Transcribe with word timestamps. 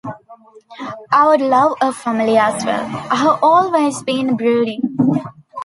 I 1.11 1.27
would 1.27 1.41
love 1.41 1.77
a 1.79 1.93
family 1.93 2.35
as 2.35 2.65
well; 2.65 2.87
I've 3.11 3.37
always 3.43 4.01
been 4.01 4.35
broody. 4.35 4.81